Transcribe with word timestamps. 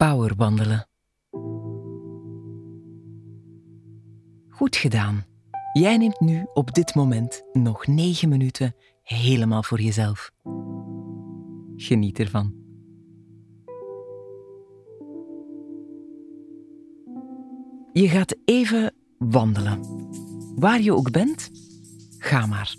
Powerwandelen. 0.00 0.88
Goed 4.48 4.76
gedaan. 4.76 5.24
Jij 5.72 5.96
neemt 5.96 6.20
nu 6.20 6.46
op 6.54 6.74
dit 6.74 6.94
moment 6.94 7.42
nog 7.52 7.86
9 7.86 8.28
minuten 8.28 8.74
helemaal 9.02 9.62
voor 9.62 9.80
jezelf. 9.80 10.30
Geniet 11.76 12.18
ervan. 12.18 12.54
Je 17.92 18.08
gaat 18.08 18.36
even 18.44 18.94
wandelen. 19.18 19.80
Waar 20.54 20.80
je 20.80 20.94
ook 20.94 21.10
bent, 21.10 21.50
ga 22.18 22.46
maar. 22.46 22.76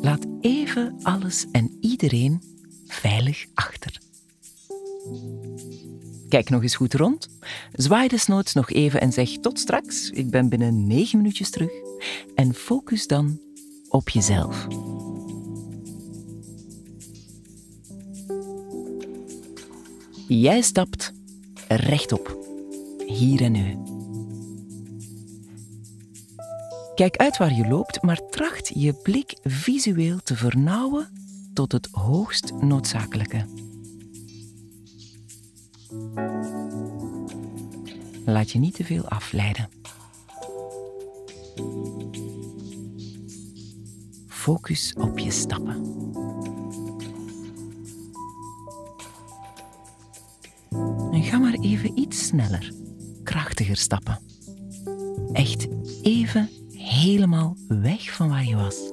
Laat 0.00 0.26
even 0.40 0.96
alles 1.02 1.50
en 1.50 1.76
iedereen 1.80 2.42
veilig 2.86 3.46
achter. 3.54 4.00
Kijk 6.30 6.50
nog 6.50 6.62
eens 6.62 6.74
goed 6.76 6.94
rond. 6.94 7.28
Zwaai 7.72 8.08
desnoods 8.08 8.52
nog 8.52 8.70
even 8.70 9.00
en 9.00 9.12
zeg 9.12 9.30
tot 9.30 9.58
straks. 9.58 10.10
Ik 10.10 10.30
ben 10.30 10.48
binnen 10.48 10.86
negen 10.86 11.18
minuutjes 11.18 11.50
terug. 11.50 11.70
En 12.34 12.54
focus 12.54 13.06
dan 13.06 13.40
op 13.88 14.08
jezelf. 14.08 14.66
Jij 20.28 20.60
stapt 20.60 21.12
rechtop, 21.68 22.38
hier 23.06 23.42
en 23.42 23.52
nu. 23.52 23.76
Kijk 26.94 27.16
uit 27.16 27.36
waar 27.36 27.54
je 27.54 27.68
loopt, 27.68 28.02
maar 28.02 28.28
tracht 28.30 28.70
je 28.74 28.94
blik 29.02 29.36
visueel 29.42 30.18
te 30.22 30.36
vernauwen 30.36 31.08
tot 31.52 31.72
het 31.72 31.88
hoogst 31.90 32.52
noodzakelijke. 32.60 33.69
Laat 38.30 38.50
je 38.50 38.58
niet 38.58 38.74
te 38.74 38.84
veel 38.84 39.08
afleiden. 39.08 39.68
Focus 44.26 44.94
op 44.98 45.18
je 45.18 45.30
stappen. 45.30 45.74
En 51.12 51.22
ga 51.22 51.38
maar 51.38 51.54
even 51.60 51.98
iets 51.98 52.26
sneller, 52.26 52.72
krachtiger 53.22 53.76
stappen. 53.76 54.18
Echt 55.32 55.68
even 56.02 56.48
helemaal 56.72 57.56
weg 57.68 58.14
van 58.14 58.28
waar 58.28 58.44
je 58.44 58.56
was. 58.56 58.92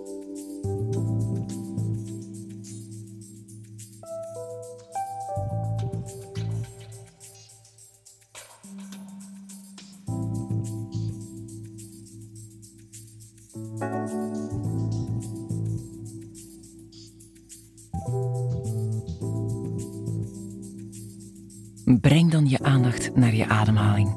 Breng 21.96 22.32
dan 22.32 22.50
je 22.50 22.60
aandacht 22.64 23.16
naar 23.16 23.36
je 23.36 23.48
ademhaling. 23.48 24.16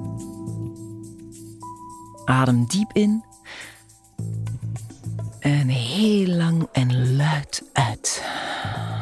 Adem 2.25 2.67
diep 2.67 2.93
in 2.93 3.25
en 5.41 5.69
heel 5.69 6.27
lang 6.27 6.69
en 6.73 7.17
luid 7.17 7.63
uit. 7.73 8.25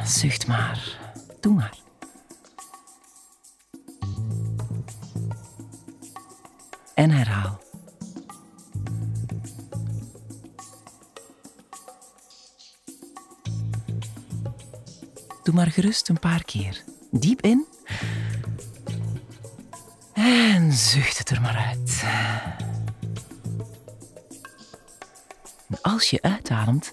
Zucht 0.04 0.46
maar. 0.46 0.98
Doe 1.40 1.54
maar. 1.54 1.78
En 6.94 7.10
herhaal. 7.10 7.60
Doe 15.42 15.54
maar 15.54 15.70
gerust 15.70 16.08
een 16.08 16.18
paar 16.18 16.44
keer. 16.44 16.84
Diep 17.10 17.40
in. 17.40 17.66
En 20.18 20.72
zucht 20.72 21.18
het 21.18 21.30
er 21.30 21.40
maar 21.40 21.56
uit. 21.56 22.04
Als 25.82 26.10
je 26.10 26.22
uitademt, 26.22 26.92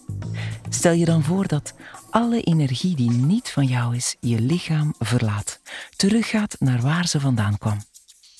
stel 0.69 0.91
je 0.91 1.05
dan 1.05 1.23
voor 1.23 1.47
dat 1.47 1.73
alle 2.09 2.41
energie 2.41 2.95
die 2.95 3.11
niet 3.11 3.49
van 3.49 3.65
jou 3.65 3.95
is, 3.95 4.15
je 4.19 4.39
lichaam 4.39 4.93
verlaat, 4.99 5.59
teruggaat 5.95 6.55
naar 6.59 6.81
waar 6.81 7.07
ze 7.07 7.19
vandaan 7.19 7.57
kwam. 7.57 7.83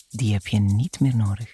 Die 0.10 0.34
heb 0.34 0.48
je 0.48 0.60
niet 0.60 1.00
meer 1.00 1.16
nodig. 1.16 1.52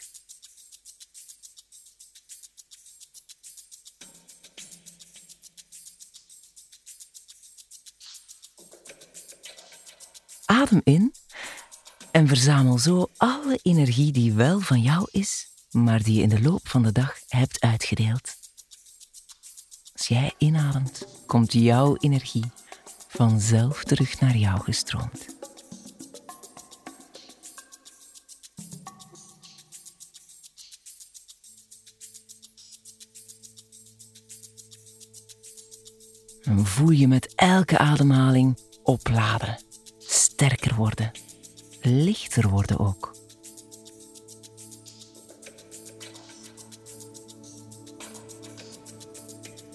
Adem 10.46 10.82
in 10.84 11.14
en 12.12 12.28
verzamel 12.28 12.78
zo 12.78 13.10
alle 13.18 13.60
energie 13.64 14.12
die 14.12 14.34
wel 14.34 14.60
van 14.60 14.82
jou 14.82 15.08
is, 15.12 15.48
maar 15.72 16.04
die 16.04 16.16
je 16.16 16.22
in 16.22 16.30
de 16.30 16.42
loop 16.42 16.68
van 16.68 16.84
de 16.84 16.92
dag 16.92 17.20
hebt 17.28 17.60
uitgedeeld. 17.60 18.36
Als 19.94 20.08
jij 20.08 20.34
inademt, 20.38 21.06
komt 21.26 21.54
jouw 21.54 21.96
energie 22.00 22.52
vanzelf 23.08 23.84
terug 23.84 24.20
naar 24.20 24.38
jou 24.38 24.60
gestroomd. 24.62 25.40
En 36.44 36.66
voel 36.66 36.90
je 36.90 37.08
met 37.08 37.36
elke 37.36 37.78
ademhaling 37.78 38.58
opladen, 38.84 39.64
sterker 40.00 40.76
worden, 40.76 41.12
lichter 41.82 42.50
worden 42.50 42.80
ook. 42.80 43.14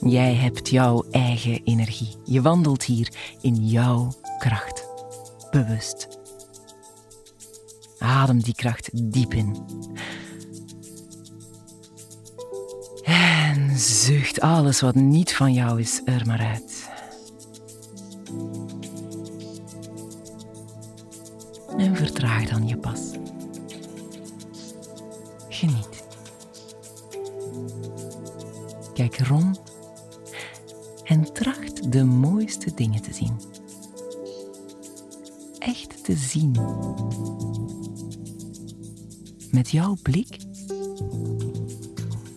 Jij 0.01 0.35
hebt 0.35 0.69
jouw 0.69 1.05
eigen 1.11 1.61
energie. 1.65 2.17
Je 2.25 2.43
wandelt 2.43 2.85
hier 2.85 3.13
in 3.41 3.67
jouw 3.67 4.13
kracht. 4.39 4.87
Bewust. 5.51 6.09
Adem 7.99 8.43
die 8.43 8.55
kracht 8.55 9.13
diep 9.13 9.35
in. 9.35 9.65
En 13.05 13.79
zucht 13.79 14.41
alles 14.41 14.81
wat 14.81 14.95
niet 14.95 15.35
van 15.35 15.53
jou 15.53 15.81
is 15.81 16.01
er 16.05 16.27
maar 16.27 16.41
uit. 16.41 16.76
Vertraag 21.97 22.49
dan 22.49 22.69
je 22.69 22.77
pas. 22.77 23.01
Geniet. 25.49 26.05
Kijk 28.95 29.19
rond 29.19 29.61
en 31.05 31.33
tracht 31.33 31.93
de 31.93 32.05
mooiste 32.05 32.75
dingen 32.75 33.03
te 33.03 33.15
zien. 33.15 33.41
Echt 35.59 36.05
te 36.05 36.17
zien. 36.17 36.57
Met 39.51 39.71
jouw 39.71 39.97
blik 40.03 40.39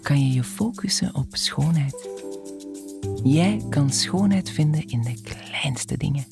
kan 0.02 0.20
je 0.20 0.34
je 0.34 0.44
focussen 0.44 1.16
op 1.16 1.28
schoonheid. 1.30 2.09
Jij 3.24 3.66
kan 3.70 3.90
schoonheid 3.90 4.50
vinden 4.50 4.88
in 4.88 5.02
de 5.02 5.22
kleinste 5.22 5.97
dingen. 5.97 6.26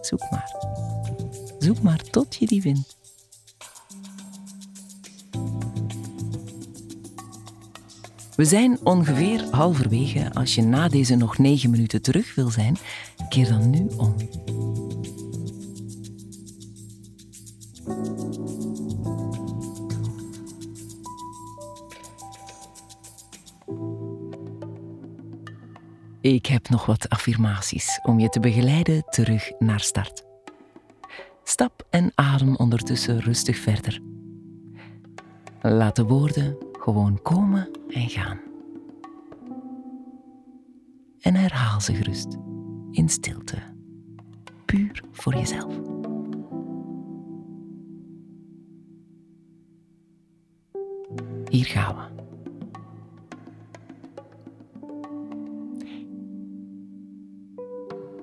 Zoek 0.00 0.30
maar. 0.30 0.95
Zoek 1.58 1.82
maar 1.82 2.02
tot 2.10 2.36
je 2.36 2.46
die 2.46 2.60
vindt. 2.60 2.96
We 8.36 8.44
zijn 8.44 8.78
ongeveer 8.82 9.44
halverwege. 9.50 10.30
Als 10.32 10.54
je 10.54 10.62
na 10.62 10.88
deze 10.88 11.14
nog 11.14 11.38
negen 11.38 11.70
minuten 11.70 12.02
terug 12.02 12.34
wil 12.34 12.50
zijn, 12.50 12.76
keer 13.28 13.48
dan 13.48 13.70
nu 13.70 13.88
om. 13.96 14.14
Ik 26.20 26.46
heb 26.46 26.68
nog 26.68 26.86
wat 26.86 27.08
affirmaties 27.08 28.00
om 28.02 28.18
je 28.18 28.28
te 28.28 28.40
begeleiden 28.40 29.04
terug 29.10 29.50
naar 29.58 29.80
start. 29.80 30.25
Stap 31.56 31.86
en 31.90 32.12
adem 32.14 32.56
ondertussen 32.56 33.20
rustig 33.20 33.56
verder. 33.56 34.00
Laat 35.60 35.96
de 35.96 36.04
woorden 36.04 36.56
gewoon 36.72 37.22
komen 37.22 37.68
en 37.88 38.08
gaan. 38.08 38.40
En 41.20 41.34
herhaal 41.34 41.80
ze 41.80 41.94
gerust, 41.94 42.36
in 42.90 43.08
stilte, 43.08 43.56
puur 44.64 45.02
voor 45.12 45.34
jezelf. 45.34 45.74
Hier 51.48 51.66
gaan 51.66 51.96
we. 51.96 52.04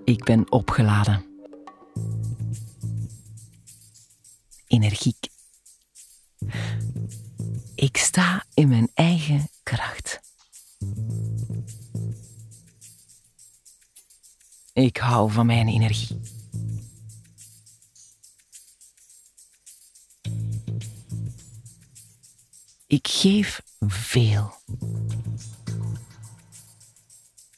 Ik 0.04 0.24
ben 0.24 0.52
opgeladen. 0.52 1.33
Ik 14.74 14.98
hou 14.98 15.32
van 15.32 15.46
mijn 15.46 15.68
energie. 15.68 16.22
Ik 22.88 23.08
geef 23.08 23.62
veel. 23.80 24.54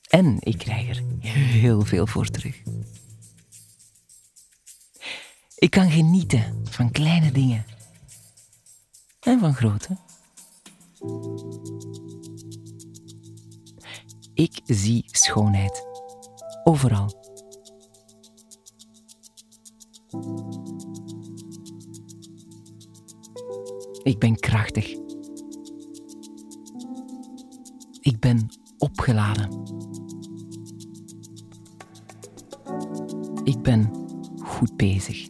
En 0.09 0.37
ik 0.39 0.57
krijg 0.57 0.89
er 0.89 1.03
heel 1.19 1.81
veel 1.81 2.07
voor 2.07 2.29
terug. 2.29 2.61
Ik 5.55 5.69
kan 5.69 5.91
genieten 5.91 6.61
van 6.69 6.91
kleine 6.91 7.31
dingen 7.31 7.65
en 9.19 9.39
van 9.39 9.53
grote. 9.53 9.97
Ik 14.33 14.59
zie 14.65 15.05
schoonheid 15.07 15.84
overal. 16.67 17.23
Ik 24.03 24.19
ben 24.19 24.35
krachtig. 24.35 24.95
Ik 28.01 28.19
ben 28.19 28.47
opgeladen. 28.77 29.63
Ik 33.43 33.61
ben 33.61 33.91
goed 34.43 34.77
bezig. 34.77 35.27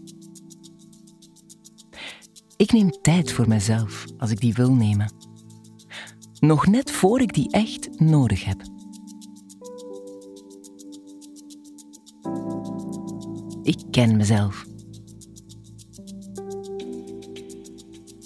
Ik 2.57 2.71
neem 2.71 2.91
tijd 3.01 3.31
voor 3.31 3.47
mezelf 3.47 4.05
als 4.17 4.31
ik 4.31 4.39
die 4.39 4.53
wil 4.53 4.73
nemen. 4.73 5.13
Nog 6.39 6.67
net 6.67 6.91
voor 6.91 7.21
ik 7.21 7.33
die 7.33 7.51
echt 7.51 7.99
nodig 7.99 8.45
heb. 8.45 8.74
Ik 13.65 13.83
ken 13.91 14.17
mezelf. 14.17 14.65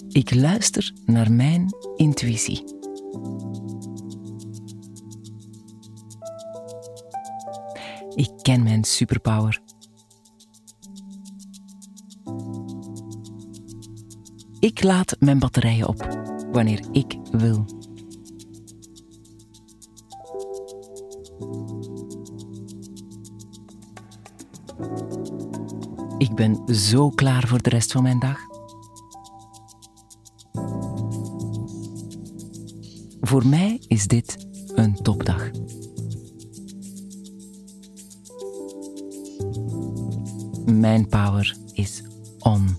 Ik 0.08 0.34
luister 0.34 0.92
naar 1.06 1.32
mijn 1.32 1.74
intuïtie. 1.96 2.64
Ik 8.14 8.30
ken 8.42 8.62
mijn 8.62 8.84
superpower. 8.84 9.60
Ik 14.58 14.82
laat 14.82 15.16
mijn 15.18 15.38
batterijen 15.38 15.88
op 15.88 16.18
wanneer 16.52 16.88
ik 16.92 17.18
wil. 17.32 17.64
Ik 26.30 26.36
ben 26.36 26.74
zo 26.74 27.10
klaar 27.10 27.48
voor 27.48 27.62
de 27.62 27.70
rest 27.70 27.92
van 27.92 28.02
mijn 28.02 28.18
dag. 28.18 28.38
Voor 33.20 33.46
mij 33.46 33.80
is 33.86 34.06
dit 34.06 34.46
een 34.74 34.94
topdag. 34.94 35.50
Mijn 40.64 41.08
power 41.08 41.56
is 41.72 42.02
on. 42.38 42.76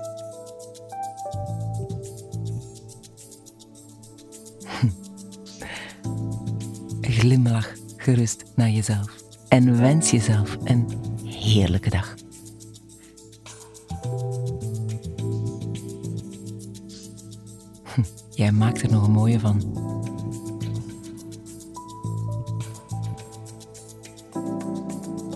Glimlach 7.02 7.74
gerust 7.98 8.44
naar 8.56 8.70
jezelf 8.70 9.16
en 9.48 9.78
wens 9.80 10.12
jezelf 10.12 10.58
een 10.64 10.88
heerlijke 11.26 11.90
dag. 11.90 12.21
Jij 18.42 18.52
maakt 18.52 18.82
er 18.82 18.92
nog 18.92 19.06
een 19.06 19.12
mooie 19.12 19.40
van. 19.40 19.62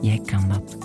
Jij 0.02 0.22
kan 0.26 0.48
dat. 0.48 0.76